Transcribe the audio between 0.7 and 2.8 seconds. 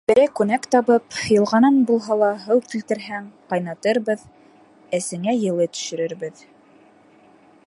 табып, йылғанан булһа ла һыу